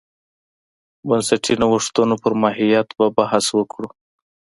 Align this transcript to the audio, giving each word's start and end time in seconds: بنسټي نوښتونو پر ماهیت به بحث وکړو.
بنسټي 1.07 1.53
نوښتونو 1.61 2.15
پر 2.23 2.33
ماهیت 2.43 2.87
به 2.97 3.05
بحث 3.17 3.45
وکړو. 3.57 3.89